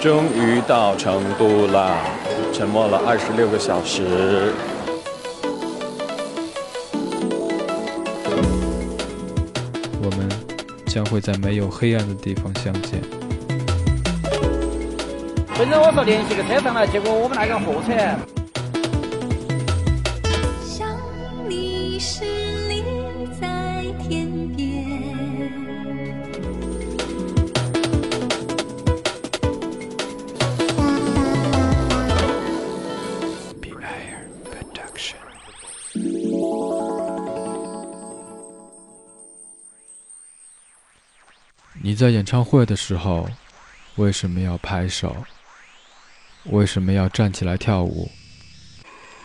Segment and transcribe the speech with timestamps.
[0.00, 1.96] 终于到成都了，
[2.52, 4.52] 沉默了二十六个小时。
[10.02, 10.28] 我们
[10.86, 13.00] 将会在没有黑暗的地方相见。
[15.56, 18.43] 本来我说联系个车上来，结果我们那个货车。
[42.04, 43.26] 在演唱会的时候，
[43.94, 45.24] 为什么要拍手？
[46.50, 48.10] 为什么要站起来跳舞？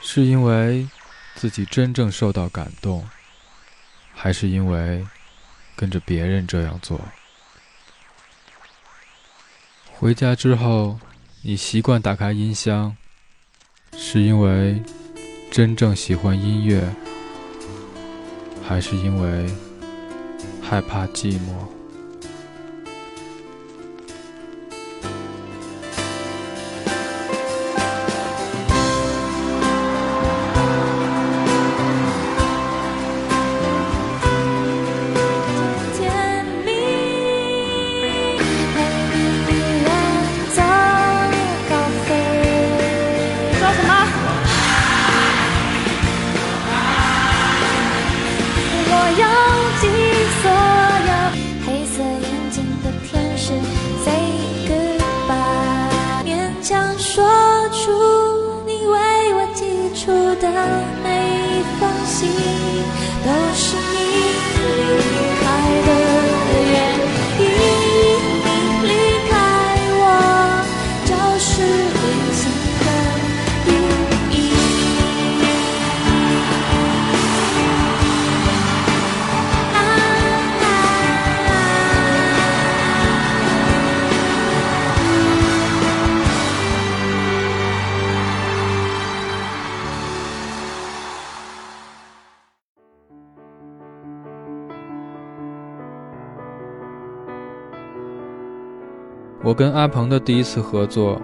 [0.01, 0.87] 是因为
[1.35, 3.05] 自己真正受到感动，
[4.13, 5.05] 还是因为
[5.75, 7.01] 跟着别人这样做？
[9.91, 10.97] 回家之后，
[11.41, 12.95] 你习惯打开音箱，
[13.97, 14.81] 是因为
[15.51, 16.81] 真正喜欢音乐，
[18.65, 19.53] 还是因为
[20.61, 21.78] 害怕寂寞？
[62.19, 62.58] see.
[99.41, 101.17] 我跟阿鹏的第一次合作，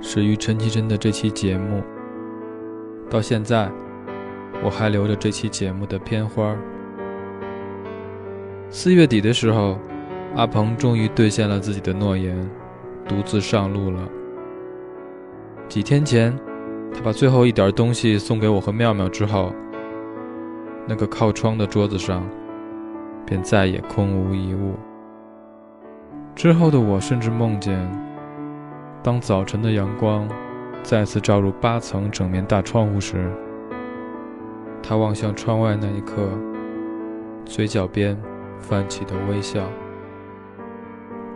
[0.00, 1.82] 始于陈绮贞的这期节目。
[3.10, 3.68] 到现在，
[4.62, 6.56] 我还留着这期节目的片花。
[8.70, 9.76] 四月底的时候，
[10.36, 12.48] 阿鹏终于兑现了自己的诺言，
[13.08, 14.00] 独自上路了。
[15.68, 16.38] 几天前，
[16.94, 19.52] 他把最后一点东西送给我和妙妙之后，
[20.86, 22.24] 那个靠窗的桌子上，
[23.26, 24.74] 便再也空无一物。
[26.36, 27.90] 之后的我甚至梦见，
[29.02, 30.28] 当早晨的阳光
[30.82, 33.32] 再次照入八层整面大窗户时，
[34.82, 36.28] 他望向窗外那一刻，
[37.46, 38.14] 嘴角边
[38.60, 39.62] 泛起的微笑。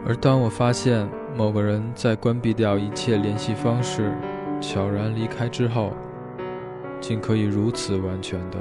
[0.06, 4.12] 而当我发现某个人在关闭掉一切联系方式，
[4.60, 5.94] 悄然离开之后，
[7.00, 8.58] 竟可以如此完全的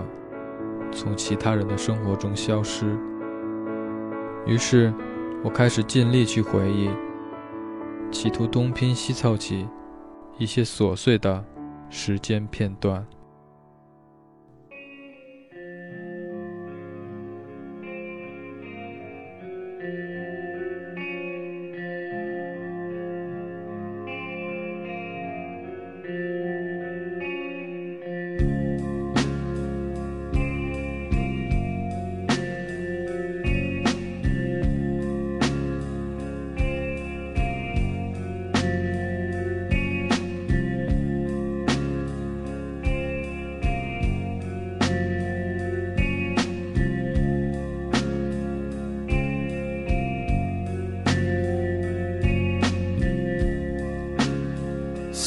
[0.90, 2.98] 从其他人的生活中消失，
[4.46, 4.94] 于是。
[5.42, 6.90] 我开始尽力去回忆，
[8.12, 9.66] 企图东拼西凑起
[10.38, 11.44] 一些琐碎的
[11.90, 13.06] 时间片段。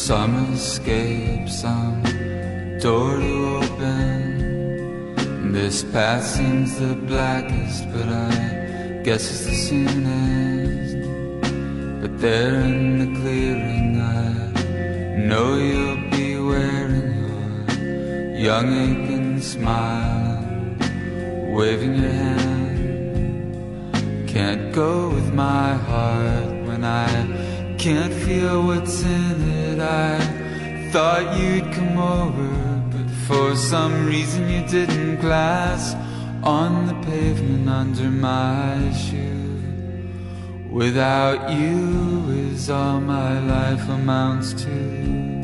[0.02, 2.02] Some escape, some
[2.80, 5.52] door to open.
[5.52, 10.96] This path seems the blackest, but I guess it's the soonest.
[12.02, 14.32] But there in the clearing, I
[15.28, 20.42] know you'll be wearing your young aching smile,
[21.54, 23.54] waving your hand.
[24.28, 27.06] Can't go with my heart when I
[27.78, 29.61] can't feel what's in it.
[29.82, 32.48] I thought you'd come over,
[32.90, 35.20] but for some reason you didn't.
[35.20, 35.94] Glass
[36.42, 39.42] on the pavement under my shoe.
[40.70, 45.41] Without you is all my life amounts to.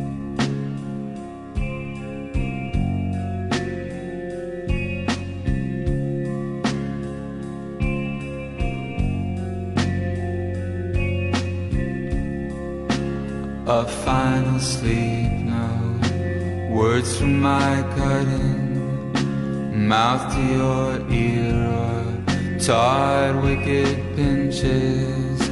[13.70, 19.12] A final sleep, no words from my cutting
[19.86, 25.50] mouth to your ear, or tired wicked pinches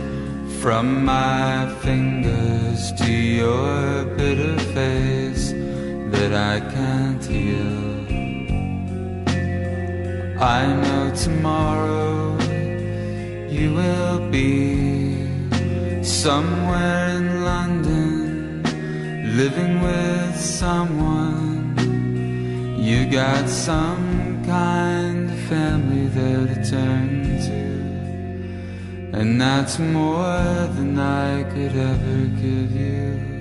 [0.63, 5.53] from my fingers to your bitter face
[6.13, 8.07] that I can't heal.
[10.41, 12.39] I know tomorrow
[13.51, 17.16] you will be somewhere
[19.37, 21.77] living with someone.
[22.79, 31.43] You got some kind of family there to turn to, and that's more than I
[31.53, 33.36] could ever give you.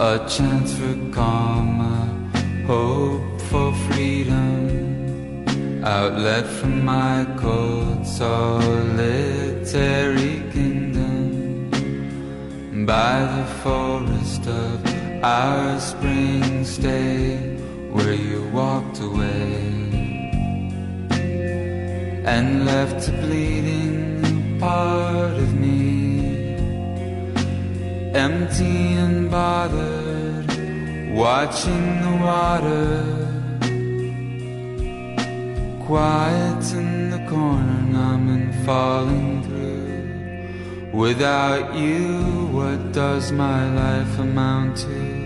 [0.00, 1.78] A chance for calm,
[2.66, 5.44] hope for freedom,
[5.84, 9.22] outlet from my cold solitary
[10.52, 11.70] kingdom.
[12.84, 14.84] By the forest of
[15.22, 17.36] our spring stay,
[17.92, 19.62] where you walked away.
[22.26, 25.63] And left a bleeding part of me
[28.14, 30.46] empty and bothered,
[31.12, 33.04] watching the water.
[35.84, 40.92] Quiet in the corner, numb and falling through.
[40.92, 45.23] Without you, what does my life amount to?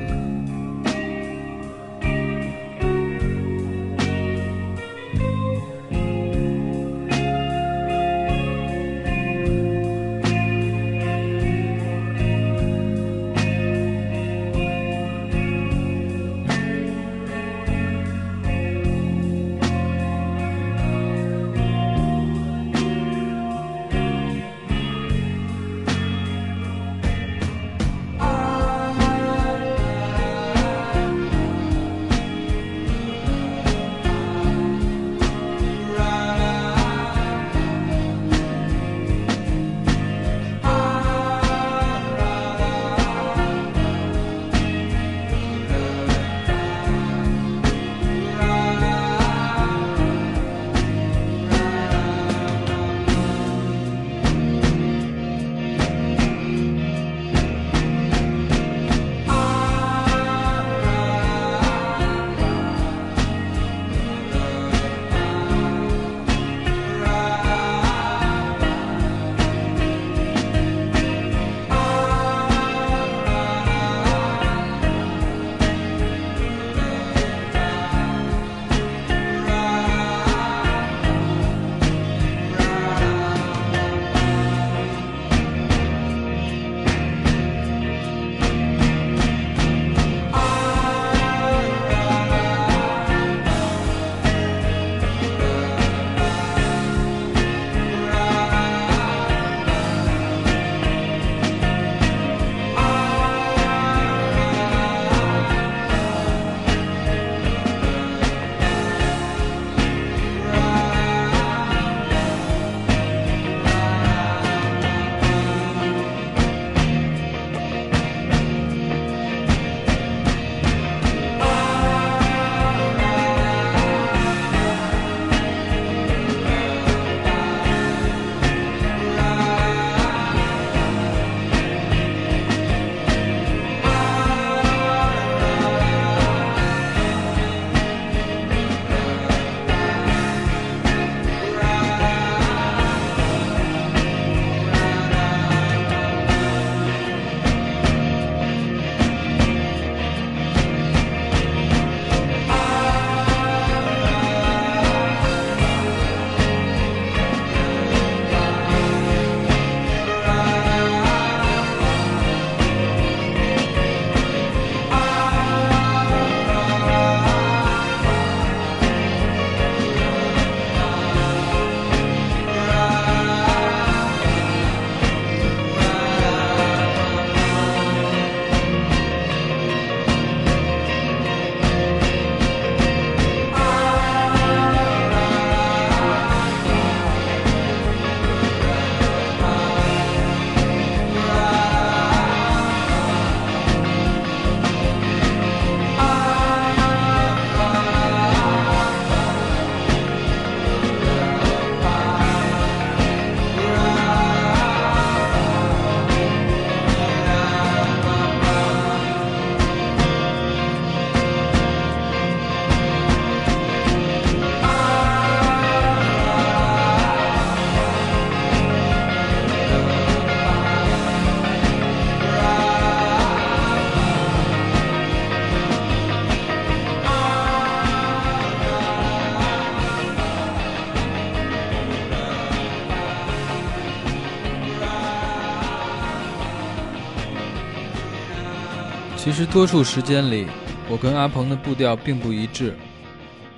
[239.39, 240.49] 其实多数时间里，
[240.91, 242.77] 我跟阿鹏的步调并不一致，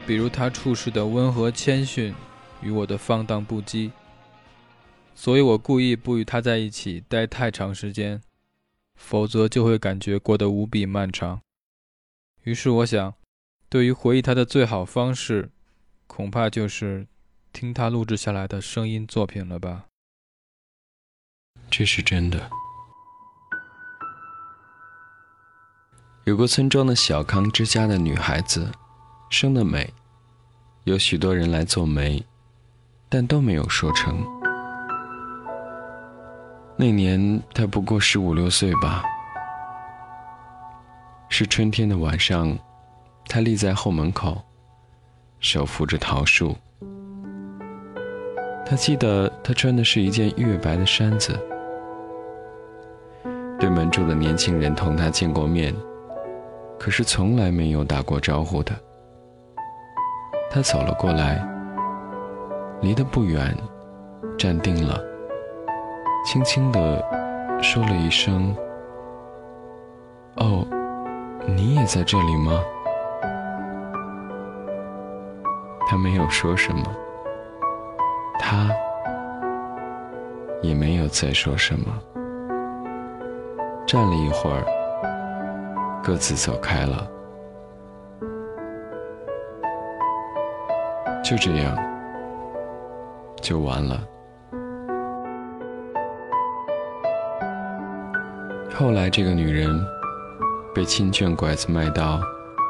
[0.07, 2.15] 比如他处事的温和谦逊，
[2.61, 3.91] 与我的放荡不羁。
[5.15, 8.21] 所以我故意不与他在一起待太长时间，
[8.95, 11.41] 否则就会感觉过得无比漫长。
[12.43, 13.15] 于是我想，
[13.71, 15.49] 对于回忆他的最好方式，
[16.07, 17.07] 恐怕就是
[17.55, 19.87] 听他录制下来的声音作品了吧。
[21.71, 22.51] 这是真的。
[26.31, 28.71] 有个村庄的小康之家的女孩子，
[29.31, 29.93] 生得美，
[30.85, 32.25] 有许多人来做媒，
[33.09, 34.25] 但都没有说成。
[36.77, 39.03] 那年她不过十五六岁吧。
[41.29, 42.57] 是春天的晚上，
[43.27, 44.41] 她立在后门口，
[45.41, 46.57] 手扶着桃树。
[48.65, 51.37] 她记得她穿的是一件月白的衫子。
[53.59, 55.75] 对门住的年轻人同她见过面。
[56.81, 58.73] 可是从来没有打过招呼的，
[60.51, 61.47] 他走了过来，
[62.81, 63.55] 离得不远，
[64.39, 64.99] 站定了，
[66.25, 67.05] 轻轻地
[67.63, 68.57] 说了一声
[70.41, 70.67] ：“哦，
[71.47, 72.59] 你也在这里吗？”
[75.87, 76.83] 他没有说什么，
[78.39, 78.71] 他
[80.63, 81.93] 也没有再说什么，
[83.87, 84.80] 站了一会儿。
[86.03, 87.09] 各自走开了，
[91.23, 91.77] 就这样，
[93.41, 94.03] 就完了。
[98.75, 99.85] 后来，这个女人
[100.75, 102.21] 被亲眷拐子卖到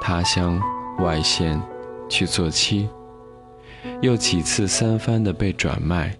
[0.03, 0.61] 他乡
[0.99, 1.63] 外县
[2.09, 2.89] 去做妻，
[4.03, 6.17] 又几次三番的被转卖。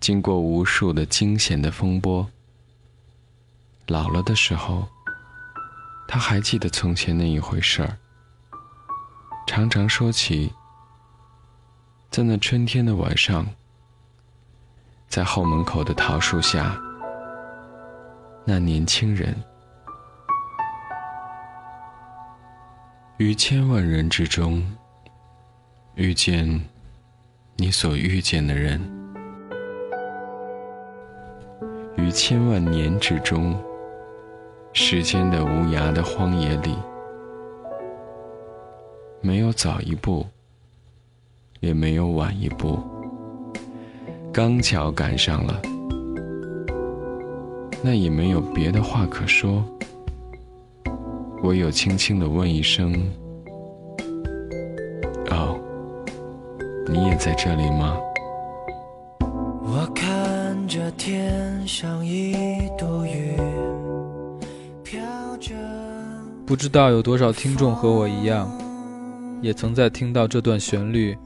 [0.00, 2.26] 经过无数的惊险的风波，
[3.86, 4.88] 老了的时候。
[6.08, 7.98] 他还记得从前那一回事儿，
[9.46, 10.52] 常常说起，
[12.10, 13.46] 在那春天的晚上，
[15.08, 16.80] 在后门口的桃树下，
[18.44, 19.34] 那年轻人
[23.18, 24.64] 于千万人之中
[25.96, 26.64] 遇见
[27.56, 28.80] 你所遇见的人，
[31.96, 33.60] 于千万年之中。
[34.78, 36.76] 时间的无涯的荒野里，
[39.22, 40.26] 没有早一步，
[41.60, 42.78] 也没有晚一步，
[44.30, 45.62] 刚巧赶上了，
[47.82, 49.64] 那也没有别的话可说，
[51.42, 52.92] 唯有轻轻的问一声
[55.32, 55.58] ：“哦，
[56.86, 57.96] 你也在这里吗？”
[59.64, 63.75] 我看着天上一朵云。
[66.46, 68.48] 不知道有多少听众和我一样，
[69.42, 71.18] 也曾在听到这段旋律，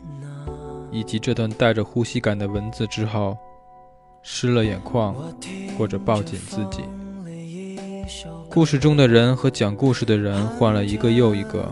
[0.91, 3.37] 以及这段带着呼吸感的文字之后，
[4.23, 5.15] 湿了眼眶，
[5.77, 6.83] 或者抱紧自己。
[8.49, 11.71] 故事中的人和讲故事的人换了一个又一个，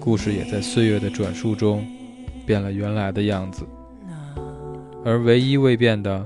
[0.00, 1.86] 故事也在岁月的转述中
[2.46, 3.66] 变了原来的样子。
[5.04, 6.24] 而唯一未变的，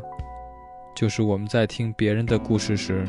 [0.95, 3.05] 就是我们在听别人的故事时。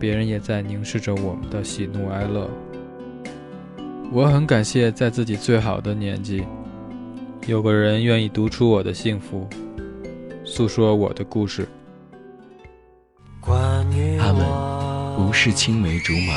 [0.00, 2.50] 别人也在凝视着我们的喜怒哀乐。
[4.10, 6.42] 我很感谢，在自己最好的年纪，
[7.46, 9.46] 有个人愿意读出我的幸福，
[10.42, 11.68] 诉说我的故事。
[14.18, 14.44] 他们
[15.16, 16.34] 不是青梅竹马，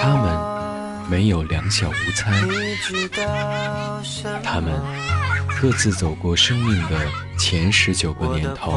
[0.00, 2.32] 他们没有两小无猜，
[4.42, 4.72] 他们
[5.60, 6.98] 各自走过生命的
[7.38, 8.72] 前十九个年头。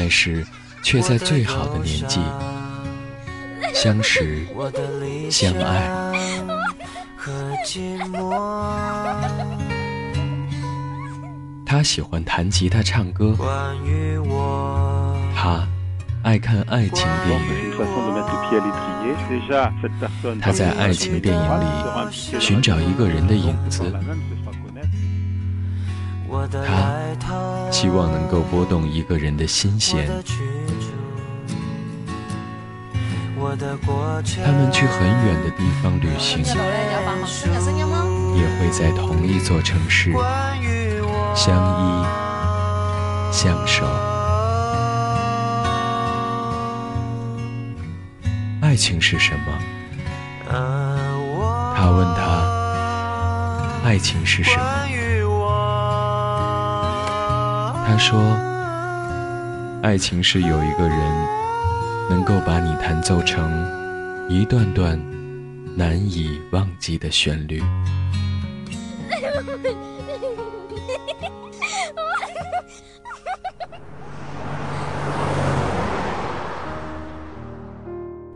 [0.00, 0.46] 但是，
[0.80, 2.20] 却在最好的年纪
[3.74, 4.46] 相识、
[5.28, 5.90] 相爱。
[11.66, 13.34] 他喜欢弹吉他、唱歌。
[15.34, 15.66] 他
[16.22, 17.48] 爱看爱情电影。
[20.40, 21.66] 他在爱情电影里
[22.38, 23.82] 寻找一个人的影子。
[26.66, 30.08] 他希望能够拨动一个人的心弦。
[34.44, 36.48] 他们去很远的地方旅行，也
[38.58, 40.12] 会在同一座城市
[41.34, 42.04] 相依
[43.32, 43.86] 相守。
[48.60, 49.52] 爱情是什么？
[51.74, 52.42] 他问他，
[53.84, 54.97] 爱情是什么？
[57.90, 58.20] 他说
[59.82, 60.98] ：“爱情是有一个人
[62.10, 63.50] 能够把你弹奏成
[64.28, 65.00] 一段段
[65.74, 67.62] 难以忘记的旋律。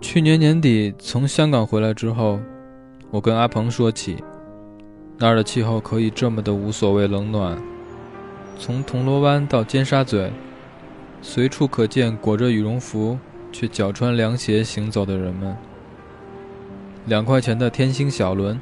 [0.01, 2.41] 去年年底从香港回来之后，
[3.11, 4.17] 我跟阿鹏说起，
[5.19, 7.57] 那儿的气候可以这么的无所谓冷暖。
[8.59, 10.31] 从铜锣湾到尖沙咀，
[11.21, 13.19] 随处可见裹着羽绒服
[13.51, 15.57] 却脚穿凉鞋行走的人们。
[17.07, 18.61] 两块钱的天星小轮，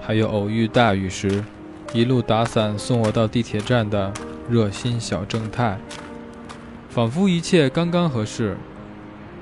[0.00, 1.44] 还有偶遇大雨时，
[1.92, 4.12] 一路打伞送我到地铁站的
[4.48, 5.78] 热心小正太，
[6.88, 8.56] 仿佛一切刚刚合适，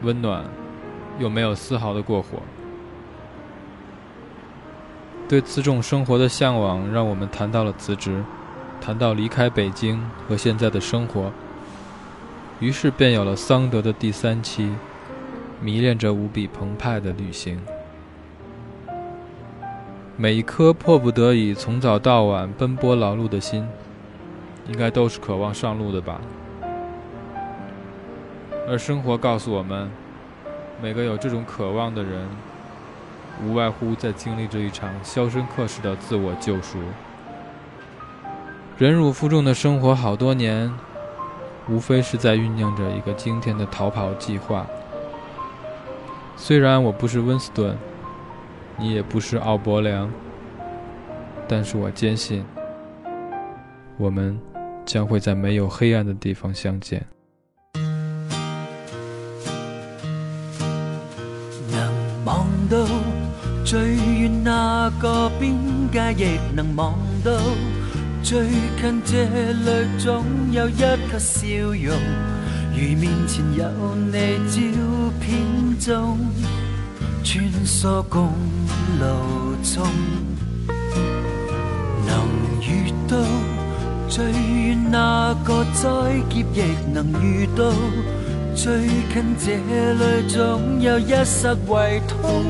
[0.02, 0.44] 温暖。
[1.20, 2.42] 又没有丝毫的过火。
[5.28, 8.24] 对此种生活的向往，让我们谈到了辞职，
[8.84, 11.32] 谈到离开北京和现在的生活。
[12.60, 14.74] 于是便有了桑德的第三期，
[15.58, 17.58] 迷恋着无比澎湃的旅行。
[20.18, 23.66] 每一颗迫不得已从早到晚奔波劳碌的心，
[24.68, 26.20] 应该都是渴望上路的吧。
[28.68, 29.90] 而生活告诉我们。
[30.82, 32.28] 每个有这种渴望的人，
[33.42, 36.78] 无外乎在经历着一场肖申克式的自我救赎。
[38.76, 40.72] 忍辱负重的生活好多年，
[41.68, 44.66] 无非是在酝酿着一个惊天的逃跑计划。
[46.36, 47.76] 虽然我不是温斯顿，
[48.76, 50.10] 你也不是奥伯良，
[51.46, 52.44] 但是我坚信，
[53.96, 54.36] 我们
[54.84, 57.06] 将会在没有黑暗的地方相见。
[62.66, 62.78] 到
[63.62, 65.54] 最远那个边
[65.92, 67.30] 界，亦能望到
[68.24, 68.40] 最
[68.80, 71.94] 近这里总有一刻笑容，
[72.72, 74.60] 如面前有你照
[75.20, 76.18] 片中
[77.22, 78.32] 穿梭公
[78.98, 79.86] 路中，
[82.06, 82.26] 能
[82.62, 83.18] 遇到
[84.08, 85.90] 最远那个灾
[86.30, 87.70] 劫，亦能遇到。
[88.54, 92.42] 最近这里总有一刹胃痛，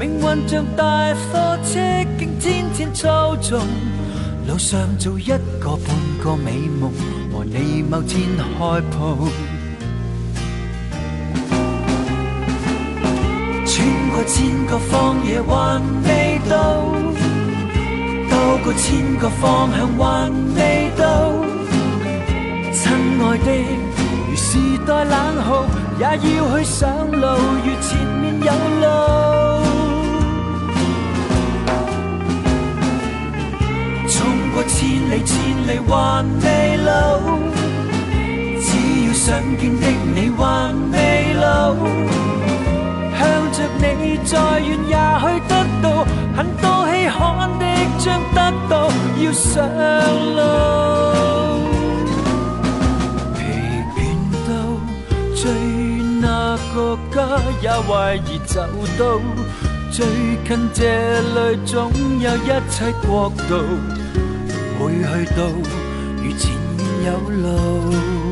[0.00, 1.78] 命运像大货车，
[2.18, 3.60] 竟天天操纵。
[4.46, 6.92] 路上做一个半个美梦，
[7.32, 9.28] 和你某天开铺。
[13.66, 16.84] 穿过千个荒野还未到，
[18.30, 21.32] 兜过千个方向还未到，
[22.72, 23.50] 亲爱的。
[24.28, 25.48] 如时代冷酷，
[25.98, 27.26] 也要去上路，
[27.64, 29.43] 如前面有路。
[34.84, 35.32] 千里千
[35.66, 37.18] 里还未老，
[38.60, 38.68] 只
[39.06, 39.24] 要想
[39.56, 39.82] 见的
[40.14, 40.42] 你还
[40.92, 40.94] 未
[41.40, 41.74] 老。
[43.16, 43.20] 向
[43.50, 45.84] 着你再远也去得到，
[46.36, 47.18] 很多稀罕
[47.58, 47.64] 的
[47.98, 48.72] 将得到，
[49.22, 49.54] 要上
[50.36, 50.38] 路。
[53.34, 53.40] 疲
[53.94, 53.96] 倦
[54.46, 54.48] 到
[55.34, 55.42] 最
[56.20, 56.26] 那
[56.74, 56.76] 个
[57.10, 57.16] 家
[57.62, 58.60] 也怀疑走
[58.98, 59.02] 到
[59.90, 60.04] 最
[60.46, 60.78] 近，这
[61.20, 63.52] 里总有一切国度，
[64.84, 65.46] 会去到
[66.22, 68.23] 如前面有路。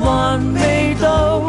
[0.00, 1.40] 还未到，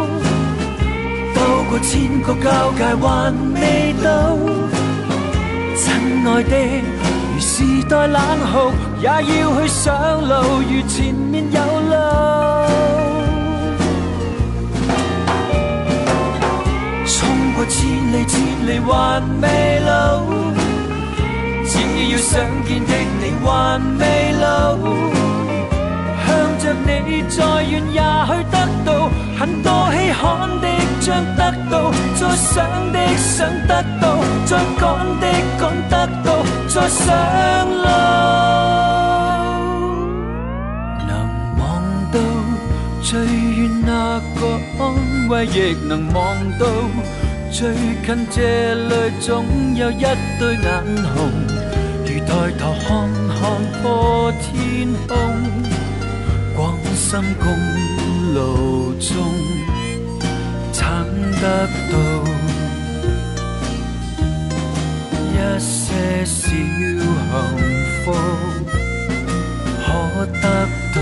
[1.34, 4.38] 兜过千个交界还未到，
[5.76, 5.84] 亲
[6.28, 6.54] 爱的，
[7.34, 8.22] 如时代冷
[8.52, 8.72] 酷，
[9.02, 11.96] 也要去上路，如前面有路。
[17.06, 17.14] 冲
[17.56, 18.34] 过千里千
[18.68, 20.24] 里还未老，
[21.66, 21.74] 只
[22.12, 23.48] 要想见的你还
[24.00, 25.15] 未老。
[27.30, 30.68] 再远也去得到，很多稀罕的
[31.00, 32.54] 将得到，再想
[32.92, 34.04] 的想得到，
[34.46, 34.84] 再赶
[35.20, 35.24] 的
[35.60, 36.28] 赶得到，
[36.68, 37.06] 再上
[37.70, 37.86] 路。
[41.08, 41.10] 能
[41.58, 41.64] 望
[42.12, 42.16] 到
[43.02, 44.42] 最远那个
[44.80, 44.84] 安
[45.30, 46.20] 慰，亦能望
[46.58, 46.66] 到
[47.52, 47.74] 最
[48.06, 50.06] 近这里总有一
[50.40, 50.68] 对眼
[51.16, 51.32] 红，
[52.06, 52.90] 如抬头看
[53.28, 53.38] 看
[53.82, 55.14] 破天空。
[57.08, 57.46] 心公
[58.34, 59.14] 路中
[60.74, 61.06] 撐
[61.40, 61.96] 得到
[65.32, 66.50] 一些小幸
[68.04, 68.12] 福，
[69.86, 69.86] 可
[70.26, 70.42] 得
[70.96, 70.98] 到。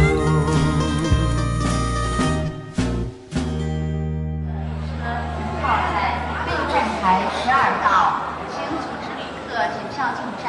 [6.45, 7.87] 六站台十二道，
[8.51, 8.53] 请
[9.15, 10.45] 旅客检票进站。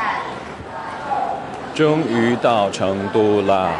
[1.77, 3.71] 终于到成都啦！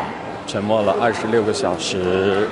[0.47, 2.49] 沉默了二十六个小时。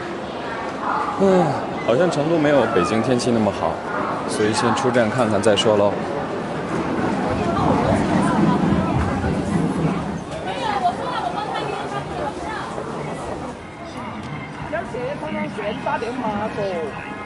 [1.21, 1.47] 嗯，
[1.87, 3.73] 好像成都没有北京天气那么好，
[4.29, 5.93] 所以先出站看看再说喽。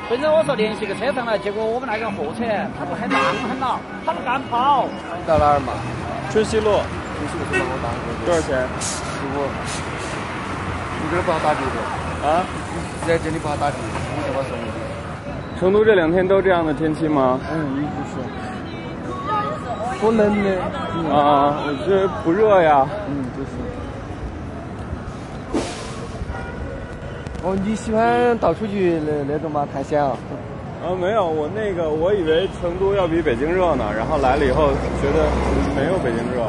[0.08, 2.44] 本来我说联系个车上来，结果我们那个货车
[2.78, 4.86] 他不喊让喊了，他不敢跑。
[5.26, 5.72] 到哪儿嘛？
[6.30, 6.78] 春熙路
[8.24, 8.66] 多少钱？
[8.80, 9.48] 十五。
[11.06, 11.78] 你这儿不好打的不？
[12.26, 12.42] 啊？
[12.74, 14.66] 你在这里不好打的，你叫我送你。
[15.60, 17.38] 成都这两天都这样的天气吗？
[17.48, 18.18] 嗯，一直是。
[20.00, 20.58] 多冷的。
[21.14, 22.84] 啊，我这不热呀。
[23.06, 23.50] 嗯，就是。
[27.44, 30.18] 哦，你喜欢到处去那那种吗探险啊？
[30.82, 35.30] 啊，没有，我那个我以为成都要比北京热呢，然后来了以后觉得
[35.76, 36.42] 没有北京热。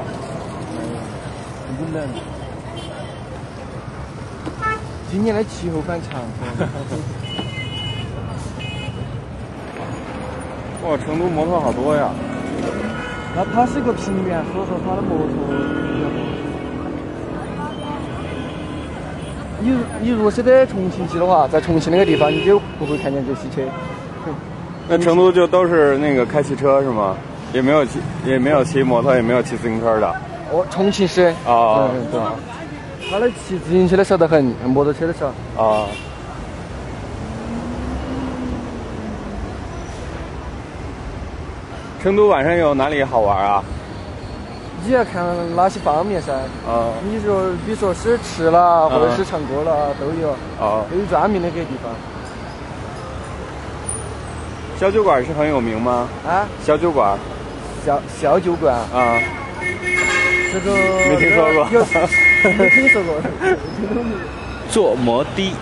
[1.78, 2.10] 很冷。
[5.10, 6.20] 今年的气候反常。
[10.86, 12.10] 哇，成都摩托好多呀！
[13.36, 15.34] 那它是个平原，所以说它的摩托比
[16.02, 16.18] 较多。
[19.60, 23.62] 你你如果是在重庆去的话，在重庆那个地方，你就不会看见这些车。
[24.88, 27.16] 那成都就都是那个开汽车是吗？
[27.54, 30.08] 也没有骑，也没有骑摩托，也没有骑自行车的。
[30.52, 31.34] 哦，重庆是。
[31.46, 31.90] 啊。
[33.10, 35.28] 他那骑自行车的少得很，摩托车的少。
[35.62, 35.88] 啊。
[42.04, 43.64] 成都晚上有哪里好玩啊？
[44.86, 46.34] 你要看哪些方面噻？
[46.68, 46.92] 啊。
[47.04, 50.32] 你说，比如说是吃啦，或者是唱歌啦，都有。
[50.60, 50.84] 啊。
[50.92, 51.92] 都有专门的个地方。
[54.78, 56.08] 小酒馆是很有名吗？
[56.28, 56.46] 啊。
[56.64, 57.18] 小酒馆。
[57.86, 58.76] 小小酒馆。
[58.76, 59.18] 啊。
[60.54, 60.76] 这个
[61.10, 61.68] 没听说过。
[62.54, 63.16] 没听说过。
[64.70, 65.54] 坐摩的。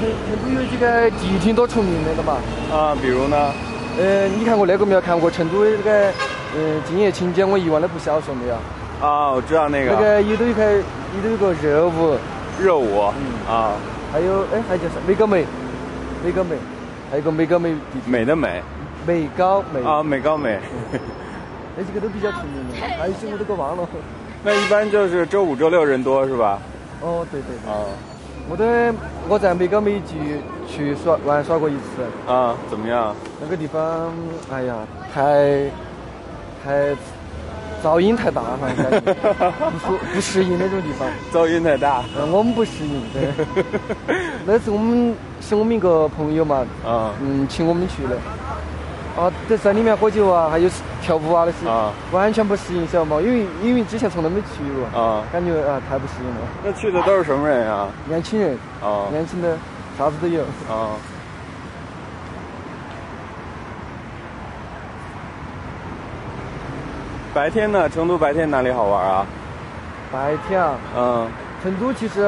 [0.00, 2.36] 成成都有几个地挺多出名的了嘛？
[2.76, 3.36] 啊，比如呢？
[4.00, 5.00] 呃，你看过那个没有？
[5.00, 6.10] 看过成都的那个，
[6.56, 8.54] 嗯，《今夜情节我遗忘》那部小说没有？
[9.06, 9.92] 啊，我知道那个。
[9.92, 10.82] 那个里头有个，里
[11.22, 12.18] 头有个热舞。
[12.60, 13.12] 热舞。
[13.16, 13.54] 嗯。
[13.54, 13.74] 啊。
[14.12, 14.94] 还有，哎，还叫啥？
[15.06, 15.44] 美高梅。
[16.24, 16.56] 美高梅。
[17.10, 17.74] 还有个美高梅。
[18.06, 18.62] 美的美。
[19.06, 19.82] 美高梅。
[19.82, 20.58] 啊，美高梅。
[21.76, 23.88] 那几个都比较出名的，还有些我都给忘了。
[24.44, 26.58] 那一般就是周五、周六人多是吧？
[27.00, 27.56] 哦，对对。
[27.70, 27.84] 啊。
[28.50, 28.64] 我都
[29.28, 32.30] 我在美高梅去去耍玩耍过一次。
[32.32, 33.14] 啊，怎么样？
[33.40, 34.12] 那个地方，
[34.50, 34.76] 哎呀，
[35.14, 35.70] 太
[36.64, 36.90] 太
[37.84, 39.00] 噪音太大，反正
[39.70, 41.08] 不适不适应那种地方。
[41.32, 42.02] 噪音太大。
[42.18, 43.00] 嗯，我们不适应。
[43.12, 43.30] 对。
[44.44, 46.66] 那次我们是我们一个朋友嘛。
[46.84, 47.14] 啊。
[47.22, 48.16] 嗯，请我们去的。
[49.14, 50.68] 啊，在在里面喝酒啊，还有
[51.02, 53.20] 跳舞啊那些，啊，完全不适应，晓得嘛？
[53.20, 56.40] 因为因为之前从来没去过，啊，感觉啊太不适应了。
[56.64, 57.88] 那去的都是什么人啊？
[58.08, 59.56] 年轻人，啊，年轻的，
[59.98, 60.96] 啥子都有，啊。
[67.34, 67.88] 白天呢？
[67.88, 69.26] 成都白天哪里好玩啊？
[70.10, 70.74] 白天啊？
[70.96, 71.28] 嗯。
[71.62, 72.26] 成都其实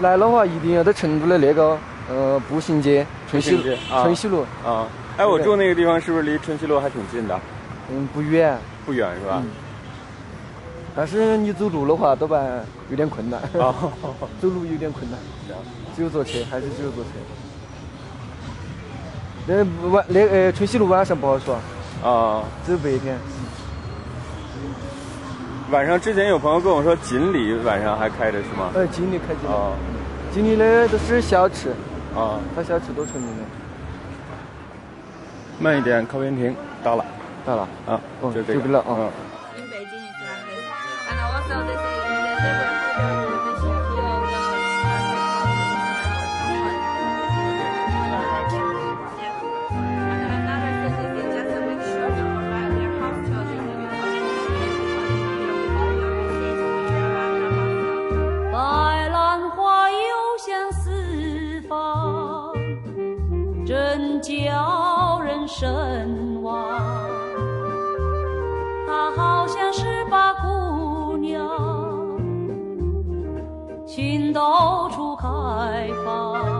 [0.00, 1.76] 来的话，一定要在成都的那个
[2.08, 3.62] 呃步行街，春熙路，
[4.02, 4.44] 春熙路。
[4.64, 4.86] 啊。
[5.16, 7.40] 哎，我住那个地方是不是离春熙路还挺近的？
[7.90, 8.58] 嗯，不远。
[8.84, 9.40] 不远是吧？
[9.42, 9.50] 嗯。
[10.94, 13.40] 但是你走路的话，多半有点困难。
[13.58, 13.74] 啊。
[14.40, 15.18] 走路有点困难。
[15.96, 17.10] 只有坐车，还是只有坐车。
[19.46, 21.54] 那晚那呃春熙路晚上不好耍。
[22.04, 22.44] 啊。
[22.66, 23.16] 只有白天。
[25.70, 28.70] 晚上之前有朋友跟我说锦里晚上还开着是吗？
[28.74, 29.48] 呃，锦里开着。
[29.50, 29.72] 啊。
[30.30, 31.70] 锦里的都是小吃。
[32.14, 32.38] 啊。
[32.54, 33.42] 它小吃都出名的。
[35.58, 36.54] 慢一点，靠边停。
[36.84, 37.04] 到了，
[37.44, 37.68] 到了。
[37.86, 38.86] 啊，就这个了啊。
[38.88, 39.10] 嗯。
[41.48, 41.85] 白
[63.66, 66.80] 真叫人神往。
[68.86, 71.44] 他好像是把姑娘
[73.84, 75.26] 心到处开
[76.04, 76.55] 放。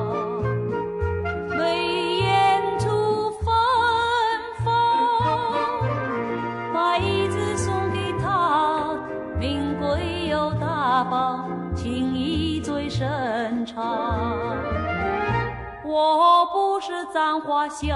[16.96, 17.94] 是簪花香。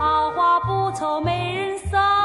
[0.00, 2.19] 好花不愁没人赏。